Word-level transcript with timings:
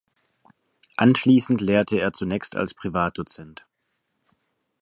Anschließend 0.97 1.61
lehrte 1.61 1.99
er 1.99 2.11
zunächst 2.11 2.55
als 2.55 2.73
Privatdozent. 2.73 3.67